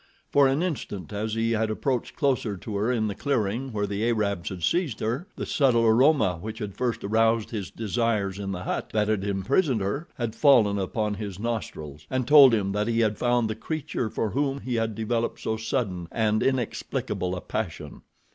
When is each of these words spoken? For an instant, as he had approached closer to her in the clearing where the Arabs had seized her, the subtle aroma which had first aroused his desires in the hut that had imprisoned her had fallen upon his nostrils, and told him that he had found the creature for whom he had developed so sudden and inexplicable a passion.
For 0.31 0.47
an 0.47 0.63
instant, 0.63 1.13
as 1.13 1.35
he 1.35 1.51
had 1.51 1.69
approached 1.69 2.15
closer 2.15 2.57
to 2.57 2.75
her 2.77 2.91
in 2.91 3.05
the 3.07 3.13
clearing 3.13 3.71
where 3.71 3.85
the 3.85 4.03
Arabs 4.09 4.49
had 4.49 4.63
seized 4.63 4.99
her, 4.99 5.27
the 5.35 5.45
subtle 5.45 5.85
aroma 5.85 6.39
which 6.41 6.57
had 6.57 6.75
first 6.75 7.03
aroused 7.03 7.51
his 7.51 7.69
desires 7.69 8.39
in 8.39 8.51
the 8.51 8.63
hut 8.63 8.89
that 8.93 9.09
had 9.09 9.23
imprisoned 9.23 9.79
her 9.81 10.07
had 10.15 10.33
fallen 10.35 10.79
upon 10.79 11.13
his 11.13 11.37
nostrils, 11.37 12.07
and 12.09 12.27
told 12.27 12.51
him 12.51 12.71
that 12.71 12.87
he 12.87 13.01
had 13.01 13.19
found 13.19 13.47
the 13.47 13.53
creature 13.53 14.09
for 14.09 14.31
whom 14.31 14.61
he 14.61 14.73
had 14.73 14.95
developed 14.95 15.39
so 15.39 15.55
sudden 15.55 16.07
and 16.11 16.41
inexplicable 16.41 17.35
a 17.35 17.41
passion. 17.41 18.01